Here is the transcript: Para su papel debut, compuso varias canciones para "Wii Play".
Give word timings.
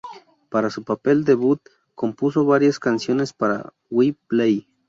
Para 0.49 0.71
su 0.71 0.83
papel 0.83 1.25
debut, 1.25 1.61
compuso 1.93 2.43
varias 2.43 2.79
canciones 2.79 3.33
para 3.33 3.71
"Wii 3.91 4.13
Play". 4.27 4.67